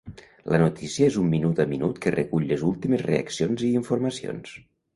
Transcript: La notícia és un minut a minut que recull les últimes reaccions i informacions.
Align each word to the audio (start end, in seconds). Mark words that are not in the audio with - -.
La 0.53 0.59
notícia 0.61 1.09
és 1.11 1.17
un 1.23 1.27
minut 1.33 1.61
a 1.67 1.67
minut 1.75 2.01
que 2.07 2.15
recull 2.17 2.47
les 2.55 2.65
últimes 2.73 3.07
reaccions 3.13 3.69
i 3.71 3.73
informacions. 3.85 4.61